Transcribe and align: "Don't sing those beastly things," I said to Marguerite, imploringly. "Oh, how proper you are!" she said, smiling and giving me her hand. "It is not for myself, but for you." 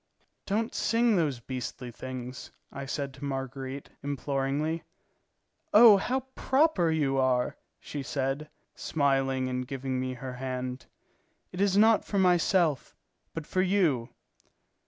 "Don't 0.47 0.73
sing 0.73 1.15
those 1.15 1.39
beastly 1.39 1.91
things," 1.91 2.49
I 2.71 2.87
said 2.87 3.13
to 3.13 3.23
Marguerite, 3.23 3.91
imploringly. 4.01 4.81
"Oh, 5.75 5.97
how 5.97 6.21
proper 6.33 6.89
you 6.89 7.19
are!" 7.19 7.55
she 7.79 8.01
said, 8.01 8.49
smiling 8.73 9.47
and 9.47 9.67
giving 9.67 9.99
me 9.99 10.15
her 10.15 10.33
hand. 10.33 10.87
"It 11.51 11.61
is 11.61 11.77
not 11.77 12.03
for 12.03 12.17
myself, 12.17 12.95
but 13.35 13.45
for 13.45 13.61
you." 13.61 14.09